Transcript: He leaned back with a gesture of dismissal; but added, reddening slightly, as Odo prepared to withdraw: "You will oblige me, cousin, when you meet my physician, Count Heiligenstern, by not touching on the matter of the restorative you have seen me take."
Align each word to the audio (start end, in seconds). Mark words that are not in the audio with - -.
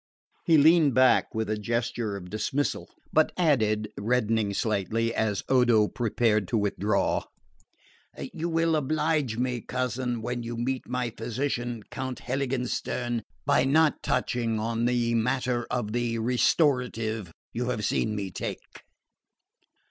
He 0.47 0.57
leaned 0.57 0.95
back 0.95 1.35
with 1.35 1.47
a 1.47 1.59
gesture 1.59 2.15
of 2.17 2.31
dismissal; 2.31 2.89
but 3.13 3.31
added, 3.37 3.89
reddening 3.99 4.51
slightly, 4.51 5.13
as 5.13 5.43
Odo 5.47 5.87
prepared 5.87 6.47
to 6.47 6.57
withdraw: 6.57 7.25
"You 8.33 8.49
will 8.49 8.75
oblige 8.75 9.37
me, 9.37 9.61
cousin, 9.61 10.23
when 10.23 10.41
you 10.41 10.57
meet 10.57 10.87
my 10.89 11.11
physician, 11.11 11.83
Count 11.91 12.21
Heiligenstern, 12.21 13.21
by 13.45 13.63
not 13.63 14.01
touching 14.01 14.59
on 14.59 14.85
the 14.85 15.13
matter 15.13 15.67
of 15.69 15.91
the 15.91 16.17
restorative 16.17 17.31
you 17.53 17.69
have 17.69 17.85
seen 17.85 18.15
me 18.15 18.31
take." 18.31 18.81